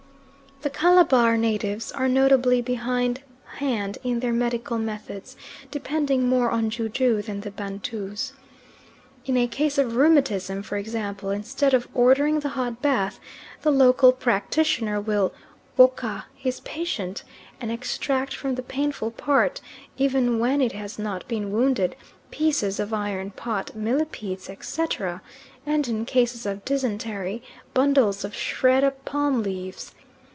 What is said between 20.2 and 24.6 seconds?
when it has not been wounded, pieces of iron pot, millipedes,